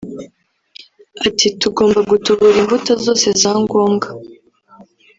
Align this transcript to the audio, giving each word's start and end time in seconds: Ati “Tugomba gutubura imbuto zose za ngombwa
Ati 1.27 1.47
“Tugomba 1.61 1.99
gutubura 2.11 2.55
imbuto 2.63 2.91
zose 3.05 3.27
za 3.41 3.51
ngombwa 3.63 4.07